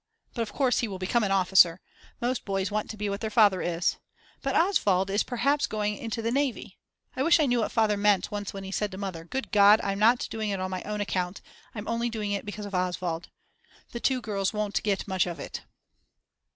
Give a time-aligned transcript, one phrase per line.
[0.33, 1.79] But of course he will become an officer.
[2.19, 3.97] Most boys want to be what their father is.
[4.41, 6.79] But Oswald is perhaps going into the Navy.
[7.15, 9.79] I wish I knew what Father meant once when he said to Mother: Good God,
[9.83, 11.41] I'm not doing it on my own account.
[11.75, 13.29] I'm only doing it because of Oswald.
[13.91, 15.61] The two girls won't get much out of it.